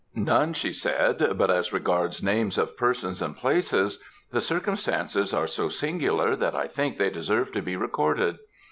[0.15, 3.99] "None," she said, "but as regards names of persons and places;
[4.31, 8.39] the circumstances are so singular that I think they deserve to be recorded.